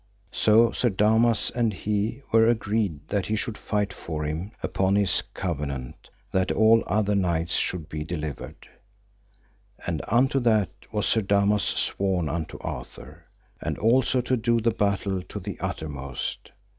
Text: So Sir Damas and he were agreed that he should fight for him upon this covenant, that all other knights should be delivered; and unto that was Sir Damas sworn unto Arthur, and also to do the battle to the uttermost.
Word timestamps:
So 0.31 0.71
Sir 0.71 0.89
Damas 0.89 1.51
and 1.53 1.71
he 1.71 2.23
were 2.31 2.47
agreed 2.47 3.07
that 3.09 3.27
he 3.27 3.35
should 3.35 3.55
fight 3.55 3.93
for 3.93 4.23
him 4.23 4.49
upon 4.63 4.95
this 4.95 5.21
covenant, 5.21 6.09
that 6.31 6.51
all 6.51 6.83
other 6.87 7.13
knights 7.13 7.53
should 7.57 7.87
be 7.87 8.03
delivered; 8.03 8.67
and 9.85 10.01
unto 10.07 10.39
that 10.39 10.71
was 10.91 11.05
Sir 11.05 11.21
Damas 11.21 11.61
sworn 11.65 12.29
unto 12.29 12.57
Arthur, 12.61 13.25
and 13.61 13.77
also 13.77 14.21
to 14.21 14.35
do 14.35 14.59
the 14.59 14.71
battle 14.71 15.21
to 15.21 15.39
the 15.39 15.59
uttermost. 15.59 16.51